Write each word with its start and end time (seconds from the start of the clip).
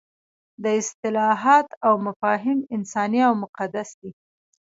دا 0.63 0.71
اصطلاحات 0.81 1.67
او 1.85 1.93
مفاهیم 2.07 2.59
انساني 2.75 3.19
او 3.27 3.33
مقدس 3.43 3.89
دي. 4.01 4.11